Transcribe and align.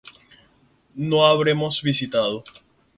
No 0.95 1.27
habremos 1.27 1.79
visitado 1.83 2.43